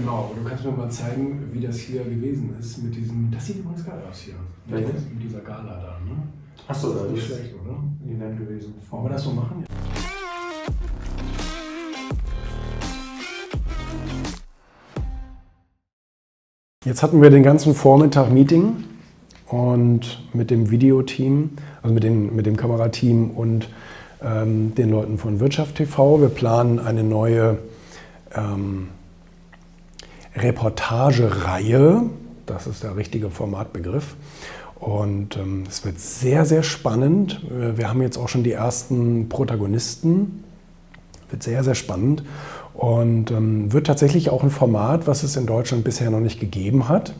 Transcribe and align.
Genau, 0.00 0.32
du 0.34 0.48
kannst 0.48 0.64
mir 0.64 0.70
mal 0.72 0.90
zeigen, 0.90 1.50
wie 1.52 1.60
das 1.60 1.76
hier 1.76 2.02
gewesen 2.02 2.54
ist 2.58 2.82
mit 2.82 2.96
diesem. 2.96 3.30
Das 3.30 3.44
sieht 3.44 3.58
übrigens 3.58 3.84
geil 3.84 4.00
aus 4.10 4.20
hier. 4.20 4.34
Welches? 4.66 5.04
Mit 5.12 5.22
dieser 5.22 5.40
Gala 5.40 5.74
da, 5.74 5.98
ne? 6.08 6.22
Achso, 6.68 6.94
Das 6.94 7.04
ist 7.04 7.12
nicht 7.12 7.26
schlecht, 7.26 7.54
oder? 7.62 7.76
ein 7.76 8.16
Event 8.16 8.38
gewesen. 8.38 8.72
Wollen 8.88 9.04
wir 9.04 9.10
das 9.10 9.24
so 9.24 9.30
machen? 9.32 9.64
Jetzt 16.86 17.02
hatten 17.02 17.20
wir 17.20 17.28
den 17.28 17.42
ganzen 17.42 17.74
Vormittag 17.74 18.32
Meeting 18.32 18.84
und 19.48 20.26
mit 20.32 20.50
dem 20.50 20.70
Videoteam, 20.70 21.50
also 21.82 21.92
mit, 21.92 22.04
den, 22.04 22.34
mit 22.34 22.46
dem 22.46 22.56
Kamerateam 22.56 23.32
und 23.32 23.68
ähm, 24.22 24.74
den 24.74 24.88
Leuten 24.88 25.18
von 25.18 25.40
Wirtschaft 25.40 25.74
TV. 25.74 26.22
Wir 26.22 26.30
planen 26.30 26.78
eine 26.78 27.04
neue 27.04 27.58
ähm, 28.34 28.88
Reportagereihe. 30.36 32.02
Das 32.46 32.66
ist 32.66 32.82
der 32.82 32.96
richtige 32.96 33.30
Formatbegriff. 33.30 34.16
Und 34.80 35.36
ähm, 35.36 35.64
es 35.68 35.84
wird 35.84 36.00
sehr, 36.00 36.46
sehr 36.46 36.62
spannend. 36.62 37.40
Wir 37.50 37.88
haben 37.88 38.00
jetzt 38.00 38.16
auch 38.16 38.28
schon 38.28 38.42
die 38.42 38.52
ersten 38.52 39.28
Protagonisten. 39.28 40.42
Wird 41.28 41.42
sehr, 41.42 41.62
sehr 41.64 41.74
spannend. 41.74 42.24
Und 42.74 43.30
ähm, 43.30 43.72
wird 43.72 43.86
tatsächlich 43.86 44.30
auch 44.30 44.42
ein 44.42 44.50
Format, 44.50 45.06
was 45.06 45.22
es 45.22 45.36
in 45.36 45.46
Deutschland 45.46 45.84
bisher 45.84 46.10
noch 46.10 46.20
nicht 46.20 46.40
gegeben 46.40 46.88
hat. 46.88 47.12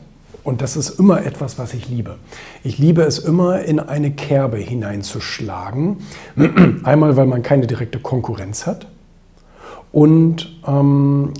Und 0.43 0.61
das 0.61 0.75
ist 0.75 0.99
immer 0.99 1.23
etwas, 1.23 1.59
was 1.59 1.73
ich 1.75 1.87
liebe. 1.87 2.15
Ich 2.63 2.79
liebe 2.79 3.03
es 3.03 3.19
immer, 3.19 3.61
in 3.61 3.79
eine 3.79 4.11
Kerbe 4.11 4.57
hineinzuschlagen. 4.57 5.99
Einmal, 6.83 7.15
weil 7.15 7.27
man 7.27 7.43
keine 7.43 7.67
direkte 7.67 7.99
Konkurrenz 7.99 8.65
hat. 8.65 8.87
Und 9.91 10.59
ähm, 10.65 11.33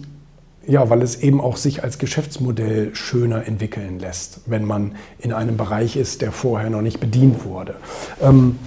ja, 0.72 0.90
weil 0.90 1.02
es 1.02 1.18
eben 1.18 1.42
auch 1.42 1.58
sich 1.58 1.84
als 1.84 1.98
Geschäftsmodell 1.98 2.96
schöner 2.96 3.46
entwickeln 3.46 4.00
lässt, 4.00 4.40
wenn 4.46 4.64
man 4.64 4.94
in 5.20 5.34
einem 5.34 5.58
Bereich 5.58 5.98
ist, 5.98 6.22
der 6.22 6.32
vorher 6.32 6.70
noch 6.70 6.82
nicht 6.82 7.02
bedient 7.02 7.44
wurde. 7.44 7.76
Ähm, 8.22 8.58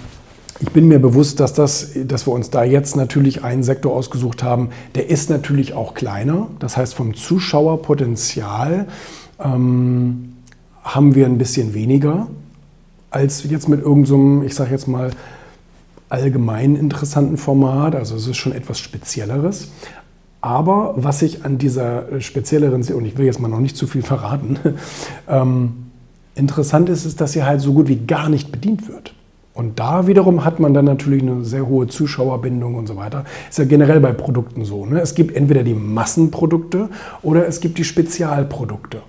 ich 0.59 0.69
bin 0.69 0.87
mir 0.87 0.99
bewusst, 0.99 1.39
dass, 1.39 1.53
das, 1.53 1.93
dass 2.05 2.27
wir 2.27 2.31
uns 2.31 2.51
da 2.51 2.63
jetzt 2.63 2.95
natürlich 2.95 3.43
einen 3.43 3.63
Sektor 3.63 3.93
ausgesucht 3.93 4.43
haben, 4.43 4.69
der 4.93 5.09
ist 5.09 5.31
natürlich 5.31 5.73
auch 5.73 5.95
kleiner. 5.95 6.47
Das 6.59 6.77
heißt, 6.77 6.93
vom 6.93 7.15
Zuschauerpotenzial 7.15 8.87
ähm, 9.43 10.33
haben 10.83 11.15
wir 11.15 11.25
ein 11.25 11.39
bisschen 11.39 11.73
weniger 11.73 12.27
als 13.09 13.43
jetzt 13.49 13.67
mit 13.67 13.81
irgendeinem, 13.81 14.41
so 14.41 14.45
ich 14.45 14.53
sage 14.53 14.71
jetzt 14.71 14.87
mal, 14.87 15.09
allgemein 16.09 16.75
interessanten 16.75 17.37
Format. 17.37 17.95
Also 17.95 18.15
es 18.15 18.27
ist 18.27 18.37
schon 18.37 18.51
etwas 18.51 18.77
Spezielleres. 18.77 19.69
Aber 20.45 20.93
was 20.95 21.23
ich 21.23 21.43
an 21.43 21.57
dieser 21.57 22.21
spezielleren, 22.21 22.83
und 22.83 23.05
ich 23.05 23.17
will 23.17 23.25
jetzt 23.25 23.39
mal 23.39 23.47
noch 23.47 23.59
nicht 23.59 23.75
zu 23.75 23.87
viel 23.87 24.03
verraten, 24.03 24.59
ähm, 25.27 25.87
interessant 26.35 26.87
ist, 26.87 27.03
ist, 27.03 27.19
dass 27.19 27.31
sie 27.31 27.43
halt 27.43 27.61
so 27.61 27.73
gut 27.73 27.87
wie 27.87 27.95
gar 27.95 28.29
nicht 28.29 28.51
bedient 28.51 28.87
wird. 28.87 29.15
Und 29.55 29.79
da 29.79 30.05
wiederum 30.05 30.45
hat 30.45 30.59
man 30.59 30.75
dann 30.75 30.85
natürlich 30.85 31.23
eine 31.23 31.43
sehr 31.43 31.65
hohe 31.65 31.87
Zuschauerbindung 31.87 32.75
und 32.75 32.85
so 32.85 32.95
weiter. 32.95 33.25
Ist 33.49 33.57
ja 33.57 33.65
generell 33.65 33.99
bei 33.99 34.11
Produkten 34.11 34.65
so. 34.65 34.85
Ne? 34.85 34.99
Es 34.99 35.15
gibt 35.15 35.35
entweder 35.35 35.63
die 35.63 35.73
Massenprodukte 35.73 36.89
oder 37.23 37.47
es 37.47 37.59
gibt 37.59 37.79
die 37.79 37.83
Spezialprodukte. 37.83 39.01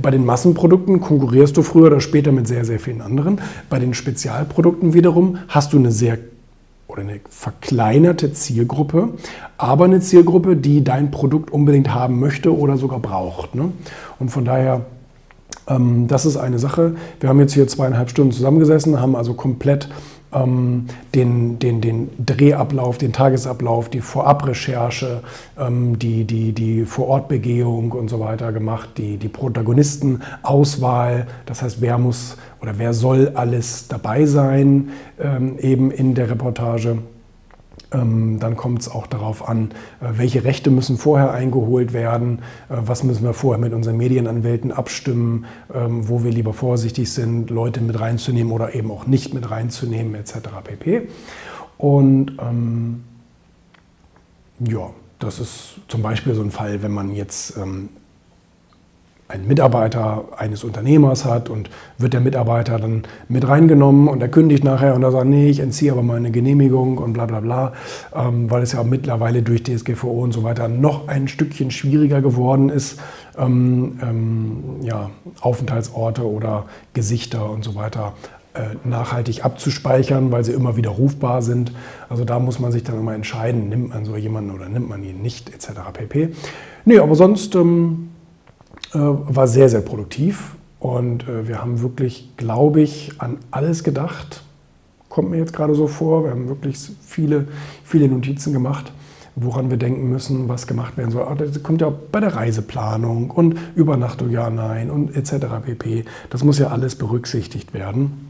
Bei 0.00 0.10
den 0.10 0.24
Massenprodukten 0.24 1.02
konkurrierst 1.02 1.54
du 1.58 1.62
früher 1.62 1.88
oder 1.88 2.00
später 2.00 2.32
mit 2.32 2.48
sehr, 2.48 2.64
sehr 2.64 2.80
vielen 2.80 3.02
anderen. 3.02 3.42
Bei 3.68 3.78
den 3.78 3.92
Spezialprodukten 3.92 4.94
wiederum 4.94 5.36
hast 5.48 5.74
du 5.74 5.78
eine 5.78 5.92
sehr 5.92 6.16
oder 6.94 7.02
eine 7.02 7.20
verkleinerte 7.28 8.32
Zielgruppe, 8.32 9.10
aber 9.58 9.84
eine 9.84 10.00
Zielgruppe, 10.00 10.56
die 10.56 10.82
dein 10.82 11.10
Produkt 11.10 11.52
unbedingt 11.52 11.92
haben 11.92 12.20
möchte 12.20 12.56
oder 12.56 12.76
sogar 12.76 13.00
braucht. 13.00 13.54
Ne? 13.54 13.72
Und 14.18 14.30
von 14.30 14.44
daher 14.44 14.86
ähm, 15.68 16.08
das 16.08 16.26
ist 16.26 16.36
eine 16.36 16.58
Sache. 16.58 16.94
Wir 17.20 17.28
haben 17.28 17.40
jetzt 17.40 17.54
hier 17.54 17.66
zweieinhalb 17.66 18.10
Stunden 18.10 18.32
zusammengesessen, 18.32 19.00
haben 19.00 19.16
also 19.16 19.34
komplett 19.34 19.88
ähm, 20.34 20.86
den, 21.14 21.58
den, 21.58 21.80
den 21.80 22.10
Drehablauf, 22.24 22.98
den 22.98 23.12
Tagesablauf, 23.12 23.88
die 23.88 24.00
Vorabrecherche, 24.00 25.22
ähm, 25.58 25.98
die, 25.98 26.24
die, 26.24 26.52
die 26.52 26.84
Vorortbegehung 26.84 27.92
und 27.92 28.08
so 28.08 28.20
weiter 28.20 28.52
gemacht, 28.52 28.90
die, 28.96 29.16
die 29.16 29.28
Protagonistenauswahl, 29.28 31.26
das 31.46 31.62
heißt, 31.62 31.80
wer 31.80 31.98
muss 31.98 32.36
oder 32.60 32.78
wer 32.78 32.94
soll 32.94 33.32
alles 33.34 33.88
dabei 33.88 34.26
sein, 34.26 34.90
ähm, 35.20 35.58
eben 35.58 35.90
in 35.90 36.14
der 36.14 36.30
Reportage. 36.30 36.98
Ähm, 37.94 38.38
dann 38.40 38.56
kommt 38.56 38.82
es 38.82 38.88
auch 38.90 39.06
darauf 39.06 39.48
an, 39.48 39.70
äh, 40.00 40.06
welche 40.16 40.44
Rechte 40.44 40.70
müssen 40.70 40.98
vorher 40.98 41.32
eingeholt 41.32 41.92
werden, 41.92 42.40
äh, 42.68 42.76
was 42.84 43.04
müssen 43.04 43.24
wir 43.24 43.34
vorher 43.34 43.60
mit 43.60 43.72
unseren 43.72 43.96
Medienanwälten 43.96 44.72
abstimmen, 44.72 45.46
ähm, 45.72 46.08
wo 46.08 46.24
wir 46.24 46.32
lieber 46.32 46.52
vorsichtig 46.52 47.12
sind, 47.12 47.50
Leute 47.50 47.80
mit 47.80 47.98
reinzunehmen 47.98 48.52
oder 48.52 48.74
eben 48.74 48.90
auch 48.90 49.06
nicht 49.06 49.32
mit 49.32 49.50
reinzunehmen, 49.50 50.14
etc. 50.14 50.34
pp. 50.64 51.08
Und 51.78 52.36
ähm, 52.40 53.04
ja, 54.58 54.90
das 55.18 55.38
ist 55.38 55.76
zum 55.88 56.02
Beispiel 56.02 56.34
so 56.34 56.42
ein 56.42 56.50
Fall, 56.50 56.82
wenn 56.82 56.92
man 56.92 57.14
jetzt 57.14 57.56
ähm, 57.56 57.90
einen 59.26 59.48
Mitarbeiter 59.48 60.24
eines 60.36 60.64
Unternehmers 60.64 61.24
hat 61.24 61.48
und 61.48 61.70
wird 61.96 62.12
der 62.12 62.20
Mitarbeiter 62.20 62.78
dann 62.78 63.04
mit 63.28 63.48
reingenommen 63.48 64.06
und 64.08 64.20
er 64.20 64.28
kündigt 64.28 64.64
nachher 64.64 64.94
und 64.94 65.02
er 65.02 65.12
sagt, 65.12 65.26
nee, 65.26 65.48
ich 65.48 65.60
entziehe 65.60 65.92
aber 65.92 66.02
meine 66.02 66.30
Genehmigung 66.30 66.98
und 66.98 67.14
bla 67.14 67.24
bla 67.24 67.40
bla, 67.40 67.72
ähm, 68.14 68.50
weil 68.50 68.62
es 68.62 68.72
ja 68.72 68.82
mittlerweile 68.82 69.42
durch 69.42 69.62
DSGVO 69.62 70.22
und 70.22 70.32
so 70.32 70.42
weiter 70.42 70.68
noch 70.68 71.08
ein 71.08 71.26
Stückchen 71.28 71.70
schwieriger 71.70 72.20
geworden 72.20 72.68
ist, 72.68 73.00
ähm, 73.38 73.98
ähm, 74.02 74.62
ja, 74.82 75.10
Aufenthaltsorte 75.40 76.28
oder 76.28 76.66
Gesichter 76.92 77.48
und 77.48 77.64
so 77.64 77.74
weiter 77.74 78.12
äh, 78.52 78.76
nachhaltig 78.86 79.44
abzuspeichern, 79.44 80.30
weil 80.32 80.44
sie 80.44 80.52
immer 80.52 80.76
wieder 80.76 80.90
rufbar 80.90 81.40
sind. 81.40 81.72
Also 82.10 82.24
da 82.24 82.38
muss 82.38 82.60
man 82.60 82.72
sich 82.72 82.84
dann 82.84 83.00
immer 83.00 83.14
entscheiden, 83.14 83.70
nimmt 83.70 83.88
man 83.88 84.04
so 84.04 84.16
jemanden 84.16 84.50
oder 84.50 84.68
nimmt 84.68 84.88
man 84.88 85.02
ihn 85.02 85.22
nicht, 85.22 85.52
etc. 85.52 85.70
pp. 85.92 86.28
Nee, 86.84 86.98
aber 86.98 87.14
sonst 87.14 87.54
ähm, 87.56 88.10
äh, 88.12 88.13
war 88.98 89.48
sehr, 89.48 89.68
sehr 89.68 89.80
produktiv 89.80 90.54
und 90.84 91.26
äh, 91.26 91.48
wir 91.48 91.62
haben 91.62 91.80
wirklich, 91.80 92.36
glaube 92.36 92.82
ich, 92.82 93.12
an 93.16 93.38
alles 93.50 93.84
gedacht. 93.84 94.42
Kommt 95.08 95.30
mir 95.30 95.38
jetzt 95.38 95.54
gerade 95.54 95.74
so 95.74 95.86
vor. 95.86 96.24
Wir 96.24 96.30
haben 96.30 96.48
wirklich 96.48 96.76
viele, 97.00 97.48
viele 97.84 98.06
Notizen 98.06 98.52
gemacht, 98.52 98.92
woran 99.34 99.70
wir 99.70 99.78
denken 99.78 100.10
müssen, 100.10 100.46
was 100.48 100.66
gemacht 100.66 100.98
werden 100.98 101.10
soll. 101.10 101.22
Aber 101.22 101.46
das 101.46 101.62
kommt 101.62 101.80
ja 101.80 101.90
bei 102.12 102.20
der 102.20 102.36
Reiseplanung 102.36 103.30
und 103.30 103.56
Übernachtung, 103.74 104.30
ja, 104.30 104.50
nein 104.50 104.90
und 104.90 105.16
etc. 105.16 105.46
pp. 105.64 106.04
Das 106.28 106.44
muss 106.44 106.58
ja 106.58 106.68
alles 106.68 106.96
berücksichtigt 106.96 107.72
werden. 107.72 108.28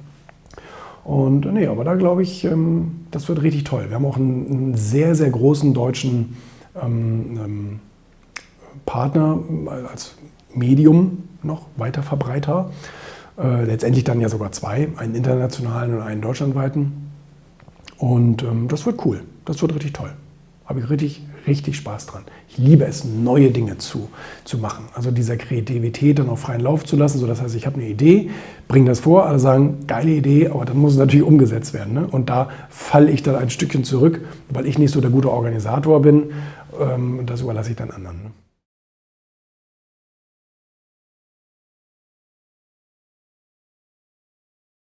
Und 1.03 1.53
nee, 1.53 1.67
aber 1.67 1.83
da 1.83 1.97
glaube 1.97 2.23
ich, 2.23 2.45
ähm, 2.45 3.07
das 3.11 3.29
wird 3.29 3.43
richtig 3.43 3.65
toll. 3.65 3.87
Wir 3.89 3.97
haben 3.97 4.07
auch 4.07 4.17
einen, 4.17 4.47
einen 4.47 4.75
sehr, 4.77 5.17
sehr 5.17 5.31
großen 5.31 5.75
deutschen 5.75 6.37
ähm, 6.81 7.39
ähm, 7.45 7.81
Partner 8.87 9.41
als 9.91 10.15
Medium 10.55 11.25
noch, 11.43 11.67
Weiterverbreiter. 11.77 12.71
Äh, 13.37 13.65
letztendlich 13.65 14.05
dann 14.05 14.21
ja 14.21 14.29
sogar 14.29 14.53
zwei, 14.53 14.89
einen 14.97 15.15
internationalen 15.15 15.95
und 15.95 16.03
einen 16.03 16.21
deutschlandweiten. 16.21 17.11
Und 17.99 18.43
ähm, 18.43 18.69
das 18.69 18.87
wird 18.87 19.05
cool, 19.05 19.23
das 19.45 19.61
wird 19.61 19.75
richtig 19.75 19.93
toll. 19.93 20.11
Habe 20.67 20.81
ich 20.81 20.89
richtig, 20.89 21.23
richtig 21.47 21.77
Spaß 21.77 22.07
dran. 22.07 22.23
Ich 22.49 22.57
liebe 22.57 22.87
es, 22.87 23.05
neue 23.05 23.51
Dinge 23.51 23.77
zu, 23.77 24.09
zu 24.45 24.57
machen. 24.57 24.87
Also 24.95 25.11
dieser 25.11 25.37
Kreativität 25.37 26.19
dann 26.19 26.31
auf 26.31 26.41
freien 26.41 26.63
Lauf 26.63 26.85
zu 26.85 26.97
lassen. 26.97 27.19
So, 27.19 27.27
das 27.27 27.43
heißt, 27.43 27.55
ich 27.55 27.67
habe 27.67 27.77
eine 27.77 27.89
Idee, 27.89 28.31
bringe 28.67 28.87
das 28.87 29.01
vor, 29.01 29.27
alle 29.27 29.39
sagen, 29.39 29.81
geile 29.87 30.13
Idee, 30.13 30.49
aber 30.49 30.65
dann 30.65 30.79
muss 30.79 30.93
es 30.93 30.99
natürlich 30.99 31.27
umgesetzt 31.27 31.75
werden. 31.75 31.93
Ne? 31.93 32.07
Und 32.07 32.31
da 32.31 32.49
falle 32.71 33.11
ich 33.11 33.23
dann 33.23 33.37
ein 33.37 33.51
Stückchen 33.51 33.85
zurück, 33.85 34.23
weil 34.49 34.67
ich 34.67 34.79
nicht 34.79 34.93
so 34.93 35.03
der 35.03 35.11
gute 35.11 35.31
Organisator 35.31 36.01
bin. 36.01 36.31
Ähm, 36.81 37.27
das 37.27 37.43
überlasse 37.43 37.71
ich 37.71 37.77
dann 37.77 37.91
anderen. 37.91 38.23
Ne? 38.23 38.31